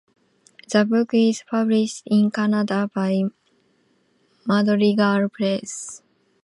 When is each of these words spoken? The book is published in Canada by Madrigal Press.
The 0.71 0.83
book 0.83 1.13
is 1.13 1.43
published 1.47 2.01
in 2.07 2.31
Canada 2.31 2.89
by 2.91 3.21
Madrigal 4.47 5.29
Press. 5.29 6.01